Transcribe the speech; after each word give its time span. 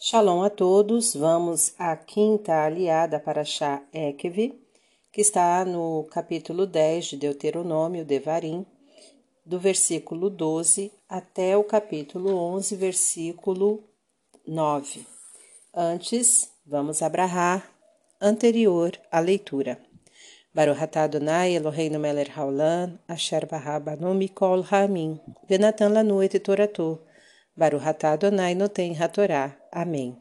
Shalom 0.00 0.44
a 0.44 0.48
todos, 0.48 1.16
vamos 1.16 1.74
à 1.76 1.96
quinta 1.96 2.64
aliada 2.64 3.18
para 3.18 3.42
Shá 3.42 3.82
Ekevi, 3.92 4.56
que 5.10 5.20
está 5.20 5.64
no 5.64 6.06
capítulo 6.12 6.68
10 6.68 7.04
de 7.06 7.16
Deuteronômio, 7.16 8.04
Devarim, 8.04 8.64
do 9.44 9.58
versículo 9.58 10.30
12 10.30 10.92
até 11.08 11.56
o 11.56 11.64
capítulo 11.64 12.32
11, 12.36 12.76
versículo 12.76 13.82
9. 14.46 15.04
Antes, 15.74 16.48
vamos 16.64 17.02
abrahar 17.02 17.68
anterior 18.20 18.92
à 19.10 19.18
leitura. 19.18 19.80
Baruch 20.54 20.80
atah 20.80 21.02
Adonai 21.02 21.56
Eloheinu 21.56 21.98
melech 21.98 22.30
haolam, 22.38 23.00
asher 23.08 23.46
barra 23.46 23.80
banu 23.80 24.14
mikol 24.14 24.62
ha'amim, 24.62 25.18
venatan 25.48 25.92
lanu 25.92 26.22
et 26.22 26.38
toratou, 26.38 27.00
Baruch 27.58 27.84
atah 27.84 28.12
Adonai 28.12 28.54
noten 28.54 28.94
hatorá. 28.94 29.58
Amém. 29.72 30.16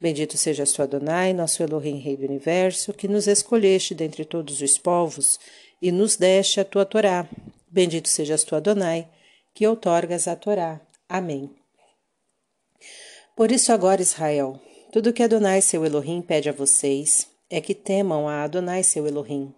Bendito 0.00 0.38
sejas 0.38 0.72
tu, 0.72 0.80
Adonai, 0.82 1.34
nosso 1.34 1.62
Elohim, 1.62 1.98
Rei 1.98 2.16
do 2.16 2.24
Universo, 2.24 2.94
que 2.94 3.06
nos 3.06 3.26
escolheste 3.26 3.94
dentre 3.94 4.24
todos 4.24 4.62
os 4.62 4.78
povos 4.78 5.38
e 5.82 5.92
nos 5.92 6.16
deste 6.16 6.60
a 6.60 6.64
tua 6.64 6.86
Torá. 6.86 7.28
Bendito 7.70 8.08
sejas 8.08 8.42
tu, 8.42 8.56
Adonai, 8.56 9.06
que 9.52 9.66
outorgas 9.66 10.26
a 10.26 10.34
Torá. 10.34 10.80
Amém. 11.06 11.50
Por 13.36 13.52
isso 13.52 13.70
agora, 13.70 14.00
Israel, 14.00 14.58
tudo 14.90 15.12
que 15.12 15.22
Adonai, 15.22 15.60
seu 15.60 15.84
Elohim, 15.84 16.22
pede 16.22 16.48
a 16.48 16.52
vocês 16.52 17.28
é 17.50 17.60
que 17.60 17.74
temam 17.74 18.26
a 18.26 18.44
Adonai, 18.44 18.82
seu 18.82 19.06
Elohim 19.06 19.54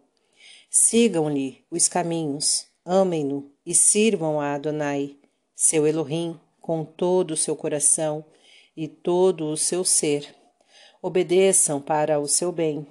Sigam-lhe 0.69 1.65
os 1.71 1.87
caminhos, 1.87 2.67
amem-no 2.85 3.49
e 3.65 3.73
sirvam 3.73 4.41
a 4.41 4.55
Adonai, 4.55 5.15
seu 5.55 5.87
Elohim, 5.87 6.37
com 6.65 6.83
todo 6.83 7.33
o 7.33 7.37
seu 7.37 7.55
coração 7.55 8.25
e 8.75 8.89
todo 8.89 9.51
o 9.51 9.57
seu 9.57 9.85
ser. 9.85 10.35
Obedeçam 11.03 11.79
para 11.79 12.19
o 12.19 12.27
seu 12.27 12.51
bem, 12.51 12.87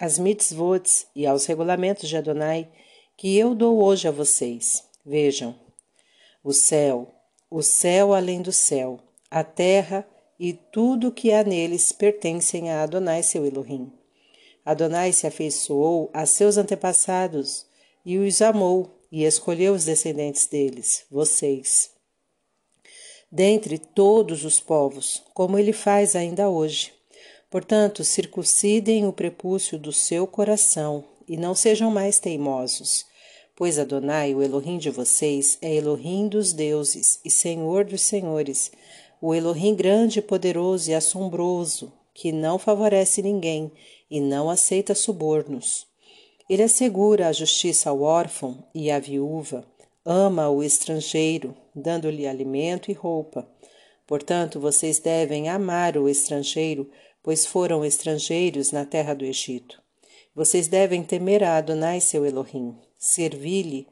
às 0.00 0.18
mitzvots 0.18 1.06
e 1.14 1.24
aos 1.24 1.46
regulamentos 1.46 2.08
de 2.08 2.16
Adonai 2.16 2.68
que 3.16 3.38
eu 3.38 3.54
dou 3.54 3.80
hoje 3.80 4.08
a 4.08 4.10
vocês. 4.10 4.82
Vejam, 5.06 5.54
o 6.42 6.52
céu, 6.52 7.14
o 7.48 7.62
céu 7.62 8.12
além 8.12 8.42
do 8.42 8.50
céu, 8.50 8.98
a 9.30 9.44
terra 9.44 10.04
e 10.36 10.52
tudo 10.52 11.12
que 11.12 11.30
há 11.30 11.44
neles 11.44 11.92
pertencem 11.92 12.72
a 12.72 12.82
Adonai, 12.82 13.22
seu 13.22 13.46
Elohim. 13.46 13.92
Adonai 14.64 15.12
se 15.12 15.24
afeiçoou 15.24 16.10
a 16.12 16.26
seus 16.26 16.56
antepassados 16.56 17.64
e 18.04 18.18
os 18.18 18.42
amou 18.42 18.90
e 19.12 19.22
escolheu 19.22 19.72
os 19.72 19.84
descendentes 19.84 20.48
deles, 20.48 21.06
vocês. 21.08 21.93
Dentre 23.34 23.78
todos 23.78 24.44
os 24.44 24.60
povos, 24.60 25.20
como 25.34 25.58
ele 25.58 25.72
faz 25.72 26.14
ainda 26.14 26.48
hoje. 26.48 26.92
Portanto, 27.50 28.04
circuncidem 28.04 29.08
o 29.08 29.12
prepúcio 29.12 29.76
do 29.76 29.92
seu 29.92 30.24
coração 30.24 31.04
e 31.26 31.36
não 31.36 31.52
sejam 31.52 31.90
mais 31.90 32.20
teimosos, 32.20 33.04
pois 33.56 33.76
Adonai, 33.76 34.32
o 34.36 34.40
Elohim 34.40 34.78
de 34.78 34.88
vocês, 34.88 35.58
é 35.60 35.74
Elohim 35.74 36.28
dos 36.28 36.52
deuses 36.52 37.18
e 37.24 37.30
Senhor 37.30 37.84
dos 37.84 38.02
senhores, 38.02 38.70
o 39.20 39.34
Elohim 39.34 39.74
grande, 39.74 40.22
poderoso 40.22 40.92
e 40.92 40.94
assombroso, 40.94 41.92
que 42.14 42.30
não 42.30 42.56
favorece 42.56 43.20
ninguém 43.20 43.72
e 44.08 44.20
não 44.20 44.48
aceita 44.48 44.94
subornos. 44.94 45.88
Ele 46.48 46.62
assegura 46.62 47.26
a 47.26 47.32
justiça 47.32 47.90
ao 47.90 48.00
órfão 48.00 48.64
e 48.72 48.92
à 48.92 49.00
viúva, 49.00 49.66
ama 50.04 50.48
o 50.48 50.62
estrangeiro, 50.62 51.52
dando-lhe 51.74 52.26
alimento 52.26 52.90
e 52.90 52.94
roupa. 52.94 53.48
Portanto, 54.06 54.60
vocês 54.60 54.98
devem 54.98 55.48
amar 55.48 55.96
o 55.96 56.08
estrangeiro, 56.08 56.90
pois 57.22 57.46
foram 57.46 57.84
estrangeiros 57.84 58.70
na 58.70 58.84
terra 58.84 59.14
do 59.14 59.24
Egito. 59.24 59.82
Vocês 60.34 60.68
devem 60.68 61.02
temer 61.02 61.42
a 61.42 61.56
Adonai, 61.56 62.00
seu 62.00 62.26
Elohim, 62.26 62.76
servir-lhe, 62.98 63.86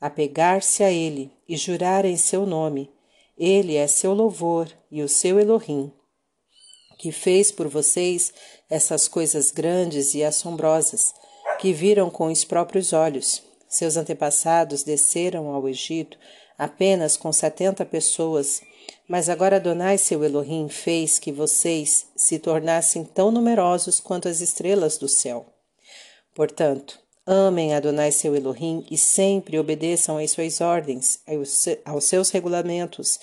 apegar-se 0.00 0.82
a 0.82 0.90
ele 0.90 1.32
e 1.48 1.56
jurar 1.56 2.04
em 2.04 2.16
seu 2.16 2.44
nome. 2.44 2.90
Ele 3.38 3.76
é 3.76 3.86
seu 3.86 4.12
louvor 4.12 4.68
e 4.90 5.02
o 5.02 5.08
seu 5.08 5.40
Elohim 5.40 5.90
que 7.04 7.12
fez 7.12 7.50
por 7.52 7.68
vocês 7.68 8.32
essas 8.68 9.08
coisas 9.08 9.50
grandes 9.50 10.14
e 10.14 10.24
assombrosas, 10.24 11.14
que 11.58 11.72
viram 11.72 12.10
com 12.10 12.26
os 12.26 12.44
próprios 12.44 12.92
olhos. 12.92 13.42
Seus 13.68 13.96
antepassados 13.96 14.82
desceram 14.82 15.52
ao 15.52 15.68
Egito 15.68 16.16
apenas 16.58 17.16
com 17.16 17.32
setenta 17.32 17.84
pessoas, 17.84 18.62
mas 19.08 19.28
agora 19.28 19.56
Adonai, 19.56 19.98
seu 19.98 20.24
Elohim, 20.24 20.68
fez 20.68 21.18
que 21.18 21.30
vocês 21.30 22.06
se 22.16 22.38
tornassem 22.38 23.04
tão 23.04 23.30
numerosos 23.30 24.00
quanto 24.00 24.28
as 24.28 24.40
estrelas 24.40 24.96
do 24.96 25.08
céu. 25.08 25.46
Portanto, 26.34 26.98
amem 27.26 27.74
Adonai, 27.74 28.10
seu 28.12 28.34
Elohim, 28.34 28.86
e 28.90 28.96
sempre 28.96 29.58
obedeçam 29.58 30.18
às 30.18 30.30
suas 30.30 30.60
ordens, 30.60 31.20
aos 31.84 32.04
seus 32.04 32.30
regulamentos, 32.30 33.18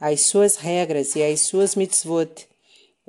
às 0.00 0.22
suas 0.22 0.56
regras 0.56 1.14
e 1.14 1.22
às 1.22 1.40
suas 1.40 1.74
mitzvot, 1.74 2.48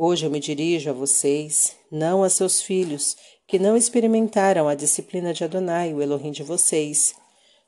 Hoje 0.03 0.25
eu 0.25 0.31
me 0.31 0.39
dirijo 0.39 0.89
a 0.89 0.93
vocês, 0.93 1.75
não 1.91 2.23
a 2.23 2.29
seus 2.29 2.59
filhos, 2.59 3.15
que 3.45 3.59
não 3.59 3.77
experimentaram 3.77 4.67
a 4.67 4.73
disciplina 4.73 5.31
de 5.31 5.43
Adonai, 5.43 5.93
o 5.93 6.01
Elohim 6.01 6.31
de 6.31 6.41
vocês. 6.41 7.13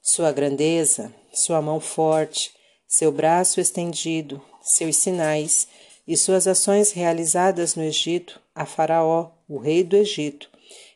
Sua 0.01 0.31
grandeza, 0.31 1.13
sua 1.33 1.61
mão 1.61 1.79
forte, 1.79 2.51
seu 2.87 3.11
braço 3.11 3.59
estendido, 3.59 4.41
seus 4.61 4.97
sinais 4.97 5.67
e 6.07 6.15
suas 6.15 6.47
ações 6.47 6.91
realizadas 6.91 7.75
no 7.75 7.83
Egito 7.83 8.39
a 8.55 8.65
Faraó, 8.65 9.31
o 9.49 9.57
rei 9.57 9.83
do 9.83 9.95
Egito, 9.95 10.49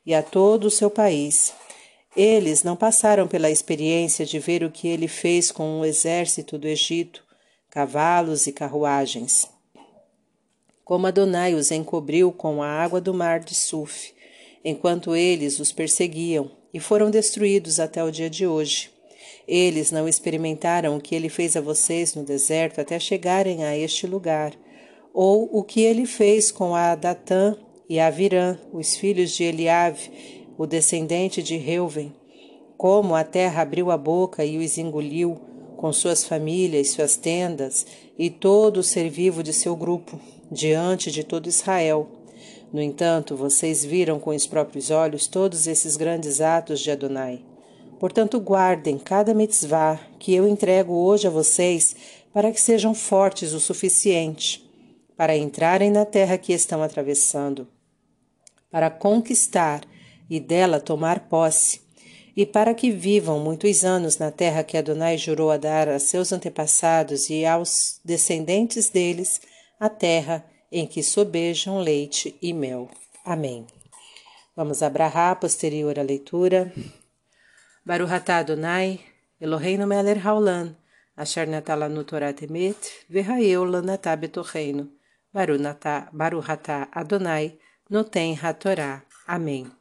e 0.05 0.13
a 0.13 0.21
todo 0.21 0.65
o 0.65 0.71
seu 0.71 0.89
país. 0.89 1.53
Eles 2.15 2.63
não 2.63 2.75
passaram 2.75 3.27
pela 3.27 3.49
experiência 3.49 4.25
de 4.25 4.39
ver 4.39 4.63
o 4.63 4.71
que 4.71 4.87
ele 4.87 5.07
fez 5.07 5.51
com 5.51 5.79
o 5.79 5.85
exército 5.85 6.57
do 6.57 6.67
Egito, 6.67 7.23
cavalos 7.69 8.47
e 8.47 8.53
carruagens 8.53 9.49
como 10.87 11.05
Adonai 11.05 11.53
os 11.53 11.69
encobriu 11.69 12.31
com 12.31 12.63
a 12.63 12.69
água 12.69 13.01
do 13.01 13.13
mar 13.13 13.41
de 13.41 13.53
Suf, 13.53 14.13
enquanto 14.63 15.17
eles 15.17 15.59
os 15.59 15.69
perseguiam, 15.69 16.49
e 16.73 16.79
foram 16.79 17.11
destruídos 17.11 17.77
até 17.77 18.01
o 18.01 18.09
dia 18.09 18.29
de 18.29 18.47
hoje. 18.47 18.89
Eles 19.47 19.91
não 19.91 20.07
experimentaram 20.07 20.97
o 20.97 21.01
que 21.01 21.15
ele 21.15 21.29
fez 21.29 21.55
a 21.55 21.61
vocês 21.61 22.13
no 22.15 22.23
deserto 22.23 22.81
até 22.81 22.99
chegarem 22.99 23.63
a 23.63 23.77
este 23.77 24.05
lugar, 24.05 24.53
ou 25.13 25.49
o 25.51 25.63
que 25.63 25.81
ele 25.81 26.05
fez 26.05 26.51
com 26.51 26.75
a 26.75 26.93
Datã 26.95 27.55
e 27.89 27.99
a 27.99 28.09
Virã, 28.09 28.57
os 28.73 28.97
filhos 28.97 29.31
de 29.31 29.45
Eliave, 29.45 30.11
o 30.57 30.65
descendente 30.65 31.41
de 31.41 31.55
Reuven, 31.55 32.13
como 32.77 33.15
a 33.15 33.23
terra 33.23 33.61
abriu 33.61 33.89
a 33.89 33.97
boca 33.97 34.43
e 34.43 34.57
os 34.57 34.77
engoliu, 34.77 35.39
com 35.77 35.93
suas 35.93 36.25
famílias, 36.25 36.89
suas 36.89 37.15
tendas 37.15 37.85
e 38.17 38.29
todo 38.29 38.77
o 38.77 38.83
ser 38.83 39.09
vivo 39.09 39.43
de 39.43 39.53
seu 39.53 39.75
grupo 39.75 40.19
diante 40.51 41.11
de 41.11 41.23
todo 41.23 41.47
Israel. 41.47 42.07
No 42.73 42.81
entanto, 42.81 43.35
vocês 43.35 43.85
viram 43.85 44.19
com 44.19 44.31
os 44.31 44.45
próprios 44.45 44.91
olhos 44.91 45.27
todos 45.27 45.67
esses 45.67 45.95
grandes 45.95 46.41
atos 46.41 46.79
de 46.79 46.91
Adonai. 46.91 47.46
Portanto, 47.99 48.39
guardem 48.39 48.97
cada 48.97 49.33
mitzvah 49.33 49.99
que 50.19 50.33
eu 50.33 50.47
entrego 50.47 50.93
hoje 50.93 51.27
a 51.27 51.31
vocês 51.31 51.95
para 52.33 52.51
que 52.51 52.61
sejam 52.61 52.93
fortes 52.93 53.53
o 53.53 53.59
suficiente 53.59 54.67
para 55.17 55.35
entrarem 55.35 55.89
na 55.89 56.05
terra 56.05 56.37
que 56.37 56.53
estão 56.53 56.83
atravessando, 56.83 57.67
para 58.69 58.91
conquistar 58.91 59.81
e 60.29 60.39
dela 60.39 60.79
tomar 60.79 61.27
posse, 61.27 61.81
e 62.35 62.45
para 62.45 62.75
que 62.75 62.91
vivam 62.91 63.39
muitos 63.39 63.83
anos 63.83 64.19
na 64.19 64.29
terra 64.29 64.63
que 64.63 64.77
Adonai 64.77 65.17
jurou 65.17 65.49
a 65.49 65.57
dar 65.57 65.89
a 65.89 65.97
seus 65.97 66.31
antepassados 66.31 67.31
e 67.31 67.43
aos 67.43 67.99
descendentes 68.05 68.91
deles 68.91 69.41
a 69.79 69.89
terra 69.89 70.45
em 70.71 70.85
que 70.85 71.01
sobejam 71.01 71.79
leite 71.79 72.37
e 72.39 72.53
mel. 72.53 72.87
Amém. 73.25 73.65
Vamos 74.55 74.83
abrahar 74.83 75.39
posterior 75.39 75.97
à 75.97 76.03
leitura. 76.03 76.71
Baruch 77.87 78.11
atah 78.11 78.39
Adonai, 78.39 78.99
Eloheinu 79.39 79.87
melech 79.87 80.19
haolam, 80.19 80.75
asher 81.15 81.47
natalanu 81.47 82.03
Torah 82.03 82.33
temet, 82.33 82.75
v'ha'eu 83.09 83.63
lanatah 83.63 84.17
betocheinu. 84.17 84.89
Baruch 85.33 86.49
atah 86.49 86.89
Adonai, 86.91 87.57
noten 87.89 88.35
ha-Torah. 88.35 89.03
Amém. 89.25 89.71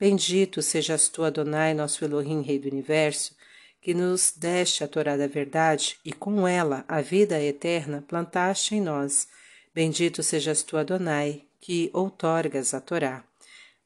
Bendito 0.00 0.62
sejas 0.62 1.10
tu, 1.10 1.22
Adonai, 1.22 1.74
nosso 1.74 2.02
Elohim, 2.02 2.40
Rei 2.40 2.58
do 2.58 2.70
Universo, 2.70 3.36
que 3.78 3.92
nos 3.92 4.32
deste 4.34 4.82
a 4.82 4.88
Torá 4.88 5.14
da 5.14 5.26
verdade 5.26 5.98
e 6.02 6.14
com 6.14 6.48
ela 6.48 6.82
a 6.88 7.02
vida 7.02 7.38
eterna 7.42 8.02
plantaste 8.08 8.74
em 8.74 8.80
nós. 8.80 9.28
Bendito 9.74 10.22
sejas 10.22 10.62
tu, 10.62 10.78
Adonai, 10.78 11.44
que 11.60 11.90
outorgas 11.92 12.72
a 12.72 12.80
Torá. 12.80 13.22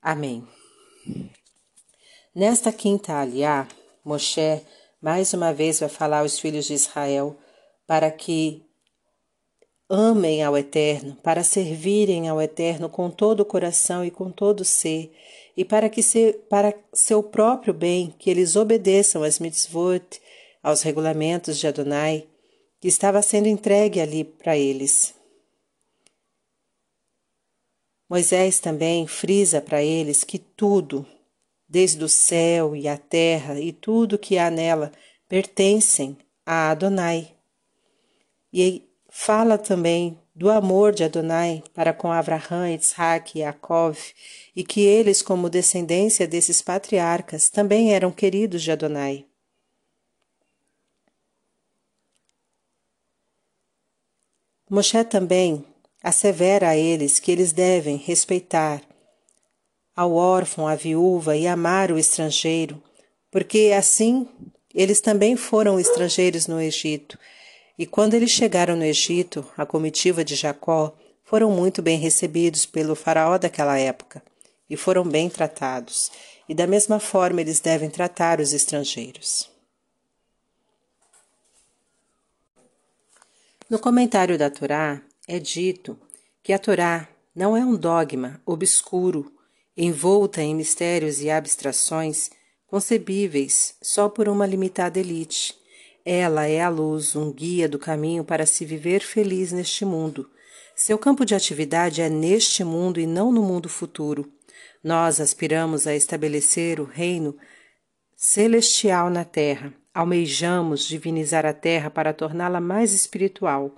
Amém. 0.00 0.46
Nesta 2.38 2.70
quinta 2.70 3.14
aliá, 3.14 3.67
Moshe 4.05 4.62
mais 5.02 5.35
uma 5.35 5.52
vez 5.52 5.81
vai 5.81 5.88
falar 5.88 6.20
aos 6.20 6.38
filhos 6.38 6.67
de 6.67 6.75
Israel 6.75 7.37
para 7.85 8.12
que 8.12 8.62
amem 9.90 10.44
ao 10.44 10.56
Eterno, 10.56 11.17
para 11.17 11.43
servirem 11.43 12.29
ao 12.29 12.40
Eterno 12.40 12.88
com 12.88 13.11
todo 13.11 13.40
o 13.40 13.44
coração 13.44 14.05
e 14.05 14.11
com 14.12 14.31
todo 14.31 14.61
o 14.61 14.64
ser, 14.64 15.12
e 15.56 15.64
para 15.64 15.88
que 15.88 16.00
se, 16.00 16.32
para 16.49 16.79
seu 16.93 17.25
próprio 17.25 17.75
bem, 17.75 18.14
que 18.17 18.31
eles 18.31 18.55
obedeçam 18.55 19.25
às 19.25 19.40
mitzvot, 19.40 20.20
aos 20.62 20.82
regulamentos 20.82 21.58
de 21.58 21.67
Adonai, 21.67 22.25
que 22.81 22.87
estava 22.87 23.20
sendo 23.20 23.49
entregue 23.49 24.00
ali 24.00 24.23
para 24.23 24.56
eles. 24.56 25.12
Moisés 28.08 28.61
também 28.61 29.08
frisa 29.08 29.61
para 29.61 29.82
eles 29.82 30.23
que 30.23 30.38
tudo, 30.38 31.05
desde 31.69 32.03
o 32.03 32.09
céu 32.09 32.75
e 32.75 32.88
a 32.88 32.97
terra 32.97 33.61
e 33.61 33.73
tudo 33.73 34.19
que 34.19 34.38
há 34.38 34.50
nela, 34.50 34.93
pertencem 35.29 36.17
a 36.47 36.70
Adonai. 36.70 37.35
E 38.53 38.88
fala 39.09 39.59
também 39.59 40.19
do 40.35 40.49
amor 40.50 40.94
de 40.94 41.05
Adonai 41.05 41.62
para 41.75 41.93
com 41.93 42.11
Abraão, 42.11 42.67
Isaac 42.67 43.38
e 43.38 43.43
Jacob, 43.43 43.97
e 44.55 44.65
que 44.65 44.81
eles, 44.81 45.20
como 45.20 45.50
descendência 45.50 46.26
desses 46.26 46.62
patriarcas, 46.62 47.50
também 47.50 47.93
eram 47.93 48.11
queridos 48.11 48.62
de 48.62 48.71
Adonai. 48.71 49.26
Moshe 54.71 55.03
também 55.05 55.64
assevera 56.03 56.69
a 56.69 56.76
eles 56.76 57.19
que 57.19 57.32
eles 57.32 57.53
devem 57.53 57.97
respeitar 57.97 58.82
ao 59.99 60.15
órfão, 60.15 60.69
à 60.69 60.77
viúva 60.77 61.37
e 61.37 61.49
amar 61.49 61.91
o 61.91 61.99
estrangeiro, 61.99 62.81
porque 63.33 63.73
assim 63.77 64.29
eles 64.73 65.00
também 65.00 65.35
foram 65.35 65.81
estrangeiros 65.81 66.47
no 66.47 66.61
Egito. 66.61 67.19
E 67.77 67.85
quando 67.85 68.15
eles 68.15 68.31
chegaram 68.31 68.77
no 68.77 68.85
Egito, 68.85 69.45
a 69.56 69.67
comitiva 69.67 70.25
de 70.25 70.37
Jacó, 70.37 70.97
foram 71.25 71.50
muito 71.50 71.83
bem 71.83 71.99
recebidos 71.99 72.65
pelo 72.65 72.95
faraó 72.95 73.39
daquela 73.39 73.77
época 73.77 74.23
e 74.71 74.77
foram 74.77 75.03
bem 75.03 75.29
tratados. 75.29 76.12
E 76.49 76.55
da 76.55 76.69
mesma 76.69 77.00
forma 77.00 77.41
eles 77.41 77.59
devem 77.59 77.91
tratar 77.91 78.39
os 78.39 78.53
estrangeiros. 78.53 79.50
No 83.69 83.81
comentário 83.81 84.39
da 84.39 84.49
Torá 84.49 85.03
é 85.27 85.41
dito 85.41 85.99
que 86.41 86.53
a 86.53 86.59
Torá 86.59 87.09
não 87.35 87.56
é 87.56 87.65
um 87.65 87.75
dogma 87.75 88.41
obscuro, 88.47 89.37
envolta 89.80 90.42
em 90.42 90.56
mistérios 90.56 91.22
e 91.22 91.30
abstrações 91.30 92.30
concebíveis 92.66 93.76
só 93.80 94.08
por 94.08 94.28
uma 94.28 94.44
limitada 94.44 94.98
elite. 94.98 95.54
Ela 96.04 96.46
é 96.46 96.60
a 96.60 96.69
luz, 96.69 97.14
um 97.14 97.32
guia 97.32 97.69
do 97.69 97.78
caminho 97.78 98.25
para 98.25 98.44
se 98.44 98.64
viver 98.64 99.00
feliz 99.00 99.52
neste 99.52 99.84
mundo. 99.84 100.28
Seu 100.75 100.98
campo 100.98 101.25
de 101.25 101.34
atividade 101.34 102.02
é 102.02 102.08
neste 102.08 102.64
mundo 102.64 102.98
e 102.98 103.06
não 103.06 103.30
no 103.30 103.42
mundo 103.42 103.69
futuro. 103.69 104.28
Nós 104.82 105.20
aspiramos 105.20 105.86
a 105.86 105.94
estabelecer 105.94 106.80
o 106.80 106.84
reino 106.84 107.36
celestial 108.16 109.08
na 109.10 109.25
terra. 109.25 109.72
Almejamos 109.94 110.86
divinizar 110.86 111.46
a 111.46 111.52
terra 111.52 111.88
para 111.88 112.12
torná-la 112.12 112.60
mais 112.60 112.92
espiritual. 112.92 113.76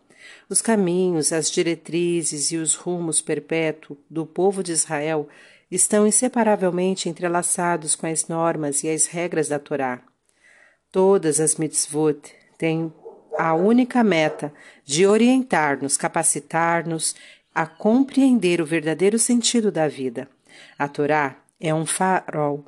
Os 0.49 0.63
caminhos, 0.63 1.33
as 1.33 1.51
diretrizes 1.51 2.53
e 2.53 2.57
os 2.57 2.75
rumos 2.75 3.21
perpétuos 3.21 3.99
do 4.09 4.25
povo 4.25 4.63
de 4.63 4.73
Israel 4.73 5.29
estão 5.71 6.07
inseparavelmente 6.07 7.09
entrelaçados 7.09 7.95
com 7.95 8.07
as 8.07 8.27
normas 8.27 8.83
e 8.83 8.89
as 8.89 9.07
regras 9.07 9.49
da 9.49 9.59
Torá. 9.59 10.01
Todas 10.91 11.39
as 11.39 11.55
mitzvot 11.57 12.21
têm 12.59 12.93
a 13.39 13.55
única 13.55 14.03
meta 14.03 14.53
de 14.85 15.07
orientar-nos, 15.07 15.97
capacitar-nos 15.97 17.15
a 17.55 17.67
compreender 17.67 18.61
o 18.61 18.67
verdadeiro 18.67 19.19
sentido 19.19 19.71
da 19.71 19.87
vida. 19.87 20.29
A 20.79 20.89
Torá 20.89 21.37
é 21.61 21.73
um 21.73 21.87
farol, 21.87 22.65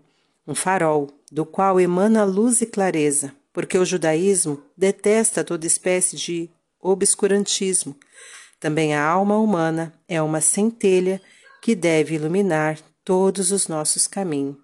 um 0.47 0.55
farol 0.55 1.11
do 1.31 1.45
qual 1.45 1.81
emana 1.81 2.25
luz 2.25 2.61
e 2.61 2.67
clareza, 2.67 3.35
porque 3.53 3.77
o 3.77 3.85
judaísmo 3.85 4.63
detesta 4.77 5.43
toda 5.43 5.67
espécie 5.67 6.17
de 6.17 6.51
obscurantismo. 6.81 7.97
Também 8.61 8.95
a 8.95 9.05
alma 9.05 9.39
humana 9.39 9.93
é 10.09 10.23
uma 10.23 10.41
centelha 10.41 11.21
que 11.61 11.75
deve 11.75 12.15
iluminar 12.15 12.79
todos 13.05 13.51
os 13.51 13.69
nossos 13.69 14.07
caminhos. 14.07 14.57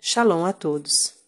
Shalom 0.00 0.44
a 0.44 0.52
todos. 0.52 1.21